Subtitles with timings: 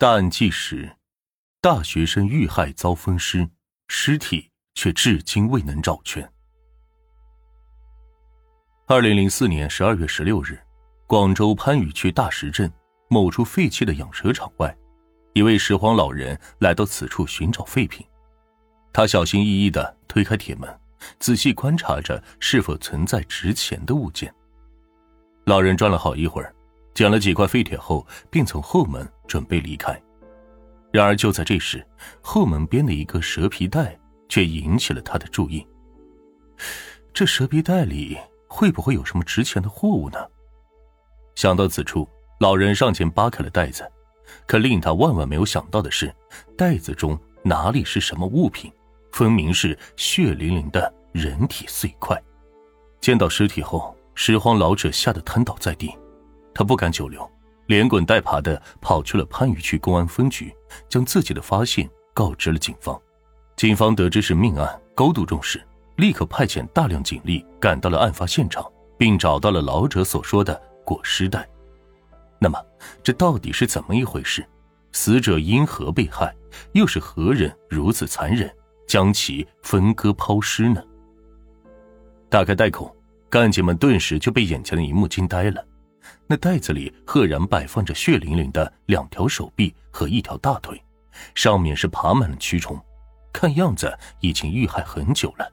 [0.00, 0.90] 大案纪实：
[1.60, 3.46] 大学生遇害遭分尸，
[3.88, 6.26] 尸体却至今未能找全。
[8.86, 10.58] 二零零四年十二月十六日，
[11.06, 12.72] 广州番禺区大石镇
[13.10, 14.74] 某处废弃的养蛇场外，
[15.34, 18.02] 一位拾荒老人来到此处寻找废品。
[18.94, 20.80] 他小心翼翼的推开铁门，
[21.18, 24.34] 仔细观察着是否存在值钱的物件。
[25.44, 26.54] 老人转了好一会儿。
[27.00, 29.98] 捡了几块废铁后，便从后门准备离开。
[30.92, 31.82] 然而就在这时，
[32.20, 35.66] 后门边的一个蛇皮袋却引起了他的注意。
[37.14, 40.18] 这蛇皮袋里会不会有什么值钱的货物呢？
[41.36, 42.06] 想到此处，
[42.38, 43.90] 老人上前扒开了袋子。
[44.46, 46.14] 可令他万万没有想到的是，
[46.54, 48.70] 袋子中哪里是什么物品，
[49.12, 52.22] 分明是血淋淋的人体碎块。
[53.00, 55.90] 见到尸体后，拾荒老者吓得瘫倒在地。
[56.60, 57.26] 他不敢久留，
[57.68, 60.54] 连滚带爬的跑去了番禺区公安分局，
[60.90, 63.00] 将自己的发现告知了警方。
[63.56, 71.48] 警方得知是命案，高度重视，立刻派遣大量警力赶到了案发现场，并找到了老者所说的裹尸袋。
[72.38, 72.62] 那么，
[73.02, 74.46] 这到底是怎么一回事？
[74.92, 76.30] 死者因何被害？
[76.72, 78.54] 又是何人如此残忍，
[78.86, 80.84] 将其分割抛尸呢？
[82.28, 82.94] 打开袋口，
[83.30, 85.64] 干警们顿时就被眼前的一幕惊呆了。
[86.26, 90.82] 那袋子里赫然摆放着血淋淋的两条手臂和一条大腿，
[91.34, 92.80] 上面是爬满了蛆虫，
[93.32, 95.52] 看样子已经遇害很久了。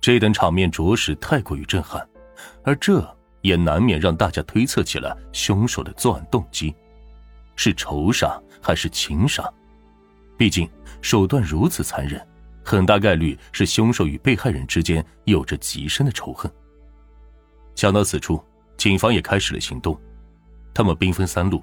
[0.00, 2.08] 这等场面着实太过于震撼，
[2.62, 3.04] 而这
[3.40, 6.74] 也难免让大家推测起了凶手的作案动机：
[7.56, 9.52] 是仇杀还是情杀？
[10.38, 10.70] 毕竟
[11.02, 12.24] 手段如此残忍，
[12.64, 16.50] 很大概率是凶手与被害人之间有着极深的仇恨。
[17.74, 18.42] 想到此处。
[18.76, 19.98] 警方也开始了行动，
[20.74, 21.62] 他们兵分三路，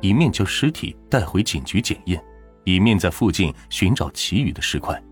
[0.00, 2.22] 一面将尸体带回警局检验，
[2.64, 5.02] 一面在附近寻找其余的尸块，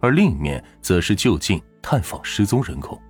[0.00, 3.00] 而另一面则是就近探访失踪人口。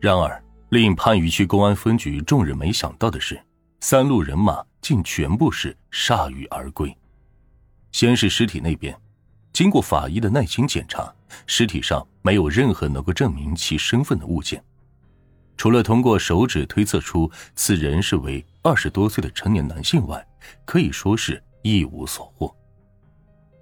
[0.00, 3.40] 然而，令番禺区公安分局众人没想到的是，
[3.80, 6.96] 三路人马竟全部是铩羽而归。
[7.92, 8.96] 先是尸体那边，
[9.52, 11.12] 经过法医的耐心检查，
[11.46, 14.62] 尸体上没有任何能够证明其身份的物件。
[15.60, 20.26] 除了通过手指推测出此人是为二十多岁的成年男性外，
[20.64, 22.50] 可以说是一无所获。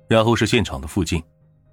[0.06, 1.20] 然后是现场的附近，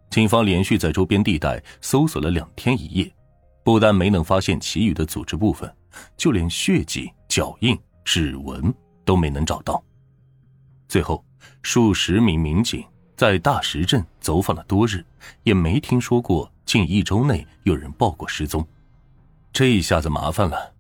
[0.09, 3.15] 警方连续在周边地带搜索了两天一夜，
[3.63, 5.71] 不但没能发现其余的组织部分，
[6.17, 8.73] 就连血迹、脚印、指纹
[9.05, 9.79] 都没能找到。
[10.87, 11.23] 最后，
[11.61, 12.83] 数十名民警
[13.15, 15.05] 在大石镇走访了多日，
[15.43, 18.67] 也没听说过近一周内有人报过失踪。
[19.55, 20.73] 这一下子麻烦了，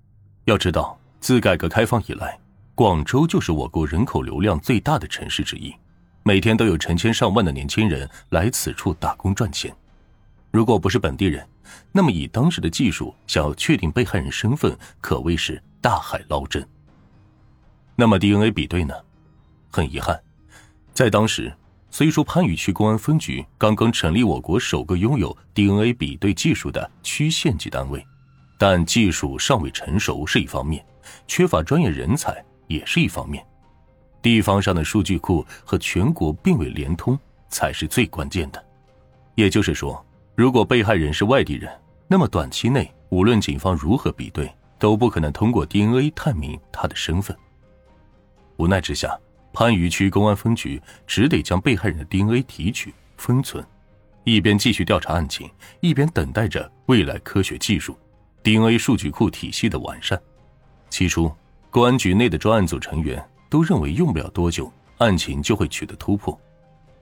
[0.43, 2.37] 要知道，自改革开放以来，
[2.75, 5.73] 广州就是我国人口流量最大的城市之一，
[6.23, 9.73] 每天都有成千上万的年轻人来此处打工赚钱。
[10.51, 11.47] 如果不是本地人，
[11.93, 16.67] 那么以当时的技术，想要确定被害人身份，可谓是大海捞针。
[17.95, 18.93] 那么 DNA 比对呢？
[19.71, 20.21] 很遗憾，
[20.93, 21.49] 在当时，
[21.91, 28.05] 虽说番禺区公安分局刚刚成立我国首个拥有 DNA 比对技术的区县级单位。
[28.57, 30.83] 但技术尚未成熟是一方面，
[31.27, 33.45] 缺乏专业人才也是一方面，
[34.21, 38.65] 地方上的数据库和全国并未连通才是最关键的。
[39.35, 40.03] 也就是说，
[40.35, 41.69] 如果被害人是外地人，
[42.07, 44.49] 那么短期内无论警方如何比对，
[44.79, 47.35] 都不可能通过 DNA 探明他的身份。
[48.57, 49.19] 无奈之下，
[49.53, 53.61] 番禺区公安分局只得将被害人的 DNA 提取封存，
[54.23, 55.49] 一边继续调查案情，
[55.81, 57.97] 一边等待着未来科学技术。
[58.45, 60.21] DNA 数据库体系的完善，
[60.91, 61.33] 起初，
[61.71, 66.39] 公安局内的专案组成员都认为用不了多久，案情就会取得突破。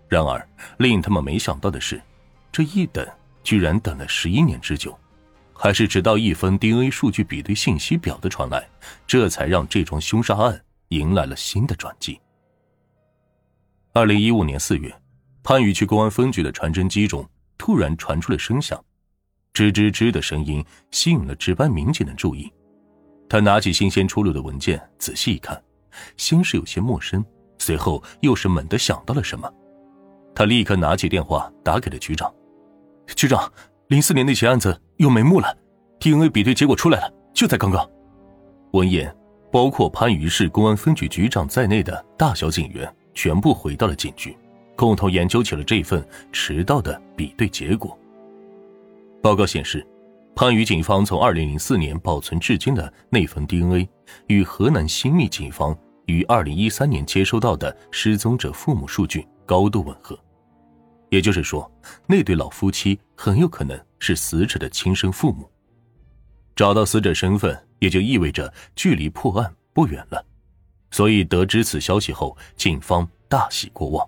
[0.08, 2.02] 然而，令他们没想到的是，
[2.50, 3.06] 这一等
[3.44, 4.98] 居然等了十一年之久，
[5.52, 8.66] 还是直到一份 DNA 数据比对信息表的传来，
[9.06, 12.18] 这才让这桩凶杀案迎来了新的转机。
[13.92, 14.98] 二零一五年四月，
[15.44, 18.82] 番禺区公安分局的传真机中突然传出了声响。
[19.54, 22.52] 吱吱吱的声音吸引了值班民警的注意，
[23.30, 25.62] 他拿起新鲜出炉的文件，仔细一看，
[26.18, 27.24] 先是有些陌生，
[27.60, 29.48] 随后又是猛地想到了什么，
[30.34, 32.34] 他立刻拿起电话打给了局长
[33.16, 33.52] ：“局长，
[33.90, 35.56] 零四年那起案子有眉目了
[36.00, 37.88] ，DNA 比对结果出来了，就在刚刚。”
[38.74, 39.16] 闻言，
[39.52, 44.36] 包括番禺市公安分局局长在内的大小警员全部回到了警局，
[44.76, 47.96] 共同研究起了这份迟到的比对结果。
[49.24, 49.88] 报告显示，
[50.36, 53.88] 番禺警方从2004年保存至今的那份 DNA，
[54.28, 55.74] 与河南新密警方
[56.08, 60.20] 于二零一三年接收到的失踪者父母数据高度吻合，
[61.10, 61.72] 也就是说，
[62.06, 65.50] 那对老夫妻很有可能是死者的亲生父母。
[66.54, 70.22] 找到死者身份，也就意味着距离破案不远了。
[70.92, 74.06] 所以得知此消息后，警方大喜过望，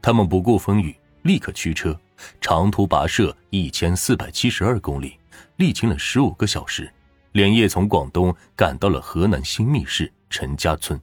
[0.00, 1.98] 他们不顾风雨，立刻驱车，
[2.40, 5.18] 长途跋涉一千四百七十二公里，
[5.56, 6.92] 历经了十五个小时。
[7.32, 11.00] 连夜从广东赶到了河南新密市陈家村，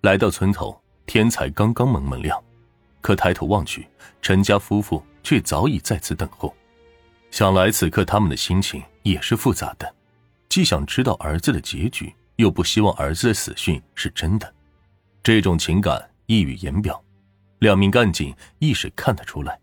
[0.00, 2.42] 来到村头，天才刚刚蒙蒙亮，
[3.02, 3.86] 可抬头望去，
[4.22, 6.54] 陈家夫妇却早已在此等候。
[7.30, 9.94] 想来此刻他们的心情也是复杂的，
[10.48, 14.54] 既想知道儿子的结局，又不希望儿子的死讯是真的，
[15.22, 16.98] 这种情感溢于言表。
[17.62, 19.56] 两名干警亦是看得出来。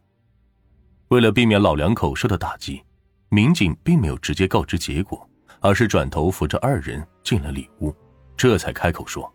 [1.10, 2.82] 为了避免老两口受到打击，
[3.28, 5.28] 民警并没有直接告知结果。
[5.62, 7.94] 而是转头扶着二人进了里屋，
[8.38, 9.30] 这才开口说：“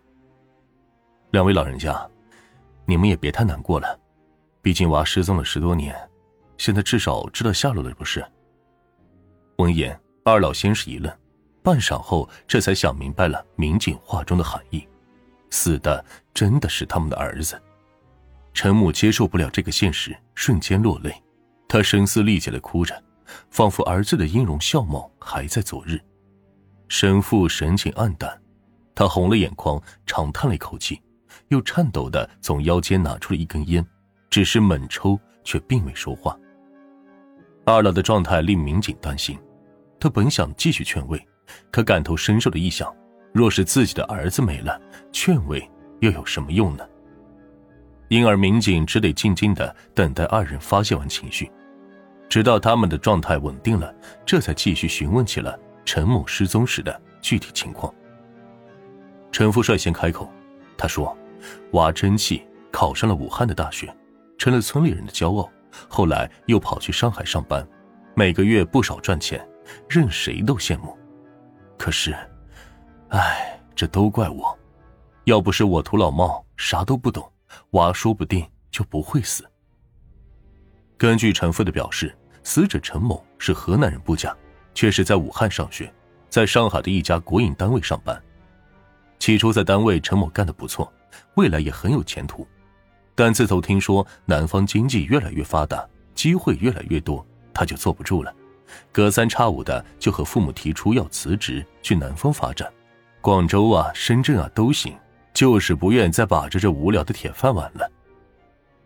[1.29, 2.09] 两位老人家，
[2.87, 3.99] 你们也别太难过了，
[4.59, 5.95] 毕竟娃失踪了十多年，
[6.57, 8.25] 现在至少知道下落了，不是？”
[9.57, 11.15] 闻言，二老先是一愣，
[11.61, 14.83] 半晌后这才想明白了民警话中的含义：
[15.51, 16.03] 死的
[16.33, 17.61] 真的是他们的儿子。
[18.55, 21.13] 陈母接受不了这个现实，瞬间落泪，
[21.67, 23.03] 她声嘶力竭的哭着，
[23.51, 25.99] 仿佛儿子的音容笑貌还在昨日。
[26.87, 28.41] 神父神情黯淡，
[28.95, 31.01] 他红了眼眶，长叹了一口气，
[31.49, 33.85] 又颤抖的从腰间拿出了一根烟，
[34.29, 36.37] 只是猛抽，却并未说话。
[37.65, 39.37] 二老的状态令民警担心，
[39.99, 41.21] 他本想继续劝慰，
[41.71, 42.95] 可感同身受的一想，
[43.33, 44.79] 若是自己的儿子没了，
[45.11, 45.69] 劝慰
[45.99, 46.87] 又有什么用呢？
[48.07, 51.51] 因而民警只得静静的等待二人发泄完情绪，
[52.29, 53.93] 直到他们的状态稳定了，
[54.25, 55.57] 这才继续询问起了。
[55.85, 57.93] 陈某失踪时的具体情况。
[59.31, 60.27] 陈父率先开口，
[60.75, 61.15] 他说
[61.73, 63.95] ：“娃争气，考上了武汉的大学，
[64.35, 65.47] 成了村里人的骄傲。
[65.87, 67.63] 后来又跑去上海上班，
[68.15, 69.47] 每个月不少赚钱，
[69.87, 70.97] 任谁都羡慕。
[71.77, 72.15] 可是，
[73.09, 74.57] 唉，这都怪我。
[75.25, 77.31] 要不是我土老帽，啥都不懂，
[77.71, 79.43] 娃说不定就不会死。”
[80.97, 84.35] 根据陈父的表示，死者陈某是河南人不假。
[84.77, 85.89] 却是在武汉上学，
[86.29, 88.21] 在上海的一家国营单位上班。
[89.19, 90.91] 起初在单位，陈某干得不错，
[91.35, 92.45] 未来也很有前途。
[93.15, 98.35] 但自从听说南方经济越来越发达，机会越来越多，他就坐不住了，
[98.91, 102.69] 隔三差五的就和父母提出要辞职去南方发展，
[103.21, 104.93] 广州啊、深圳啊都行，
[105.35, 107.87] 就是不愿再把着这无聊的铁饭碗了。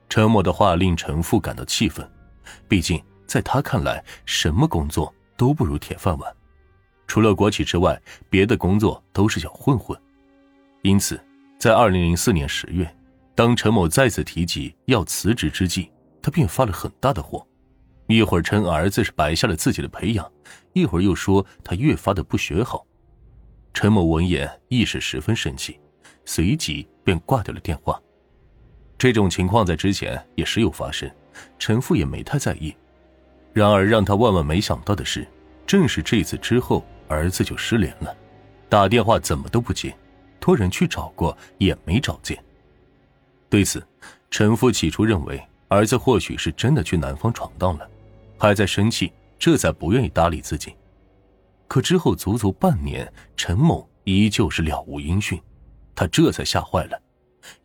[0.09, 2.05] 陈某的话令陈父感到气愤，
[2.67, 5.13] 毕竟在他看来，什么工作？
[5.37, 6.35] 都不如铁饭碗，
[7.07, 7.97] 除了国企之外，
[8.29, 9.97] 别的工作都是小混混。
[10.81, 11.17] 因此，
[11.57, 12.93] 在二零零四年十月，
[13.35, 15.89] 当陈某再次提及要辞职之际，
[16.21, 17.47] 他便发了很大的火，
[18.07, 20.29] 一会儿称儿子是白下了自己的培养，
[20.73, 22.85] 一会儿又说他越发的不学好。
[23.73, 25.79] 陈某闻言亦是十分生气，
[26.29, 27.99] 随即便挂掉了电话。
[28.99, 31.09] 这种情况在之前也时有发生，
[31.57, 32.71] 陈父也没太在意。
[33.51, 35.27] 然而，让他万万没想到的是，
[35.65, 38.15] 正是这次之后，儿子就失联了，
[38.69, 39.91] 打电话怎么都不接，
[40.39, 42.37] 托人去找过也没找见。
[43.49, 43.83] 对此，
[44.29, 47.89] 陈父起初认为儿子或许是真的去南方闯荡了，
[48.37, 50.75] 还在生气，这才不愿意搭理自己。
[51.67, 55.41] 可之后足足半年，陈某依旧是了无音讯，
[55.99, 56.97] 他这才吓坏了，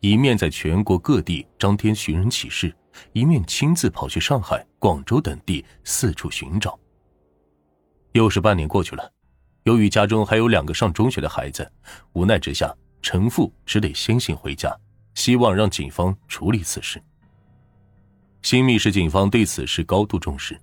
[0.01, 2.75] 一面在全国各地张贴寻人启事。
[3.13, 6.77] 一面亲自跑去上海、广州等地四处寻找。
[8.11, 9.09] 又是半年过去了，
[9.63, 11.71] 由于家中还有两个上中学的孩子，
[12.11, 14.77] 无奈之下，陈父只得先行回家，
[15.13, 17.01] 希望让警方处理此事。
[18.41, 20.59] 新密市警方对此事高度重视，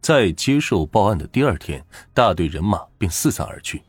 [0.00, 3.82] 在接受报案的第二天，大队人马便四散而去，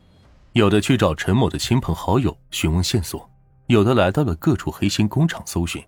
[0.54, 3.27] 有的去找陈某的亲朋好友询问线索，
[3.68, 5.82] 有的来到了各处黑心工厂搜寻。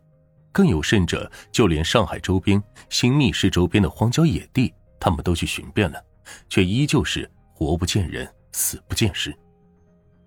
[0.53, 6.05] 更有甚者，就连上海周边、新密市周边的荒郊野地，他们都去寻遍了，
[6.49, 9.33] 却依旧是活不见人，死不见尸。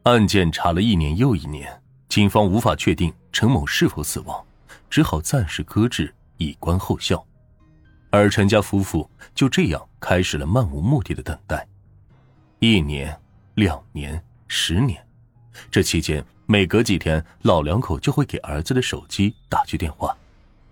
[0.04, 4.42] 案件查了一年又一年，警方无法确定陈某是否死亡，
[4.90, 7.24] 只好暂时搁置，以观后效。
[8.10, 11.68] 而陈家夫妇就这样开始了漫无目的的等待。
[12.60, 13.14] 一年、
[13.56, 15.06] 两年、十年，
[15.70, 16.24] 这期间。
[16.54, 20.16] 每隔几天，老两口就会给儿子的手机打去电话，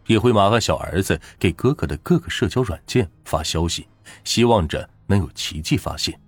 [0.06, 3.88] 也会麻烦小儿子给哥哥的各个社交软件发消息，
[4.24, 6.20] 希望着能有奇迹发现。